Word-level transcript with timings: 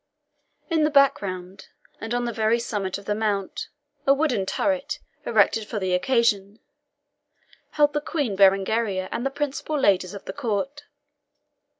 In 0.67 0.83
the 0.83 0.89
background, 0.89 1.67
and 1.99 2.15
on 2.15 2.25
the 2.25 2.33
very 2.33 2.57
summit 2.57 2.97
of 2.97 3.05
the 3.05 3.13
Mount, 3.13 3.67
a 4.07 4.15
wooden 4.15 4.47
turret, 4.47 4.97
erected 5.27 5.67
for 5.67 5.77
the 5.77 5.93
occasion, 5.93 6.57
held 7.73 7.93
the 7.93 8.01
Queen 8.01 8.35
Berengaria 8.35 9.09
and 9.11 9.23
the 9.23 9.29
principal 9.29 9.77
ladies 9.79 10.15
of 10.15 10.25
the 10.25 10.33
Court. 10.33 10.85